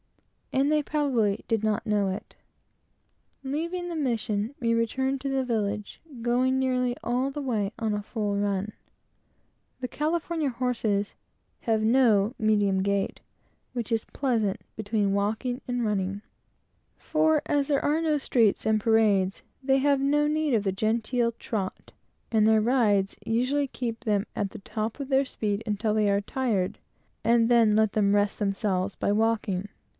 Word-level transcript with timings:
and 0.51 0.69
they 0.71 0.81
probably 0.83 1.45
did 1.47 1.63
not 1.63 1.85
know 1.85 2.09
the 2.09 2.15
age. 2.17 2.31
Leaving 3.43 3.87
the 3.87 3.95
mission, 3.95 4.53
we 4.59 4.73
returned 4.73 5.21
to 5.21 5.43
village, 5.45 6.01
going 6.23 6.57
nearly 6.59 6.97
all 7.03 7.29
the 7.29 7.41
way 7.41 7.71
on 7.79 7.93
a 7.93 8.01
full 8.01 8.35
run. 8.35 8.73
The 9.79 9.87
California 9.87 10.49
horses 10.49 11.13
have 11.61 11.83
no 11.83 12.33
medium 12.39 12.81
gait, 12.81 13.21
which 13.73 13.91
is 13.91 14.03
pleasant, 14.05 14.59
between 14.75 15.13
walking 15.13 15.61
and 15.67 15.85
running; 15.85 16.21
for 16.97 17.41
as 17.45 17.67
there 17.67 17.83
are 17.83 18.01
no 18.01 18.17
streets 18.17 18.65
and 18.65 18.81
parades, 18.81 19.43
they 19.63 19.77
have 19.77 20.01
no 20.01 20.27
need 20.27 20.53
of 20.53 20.63
the 20.63 20.71
genteel 20.73 21.31
trot, 21.33 21.93
and 22.31 22.45
their 22.45 22.59
riders 22.61 23.15
usually 23.23 23.67
keep 23.67 24.01
them 24.03 24.25
at 24.35 24.49
the 24.49 24.59
top 24.59 24.99
of 24.99 25.09
their 25.09 25.25
speed 25.25 25.61
until 25.65 25.93
they 25.93 26.09
are 26.09 26.21
fired, 26.23 26.79
and 27.23 27.47
then 27.49 27.75
let 27.75 27.93
them 27.93 28.13
rest 28.15 28.39
themselves 28.39 28.95
by 28.95 29.11
walking. 29.11 29.69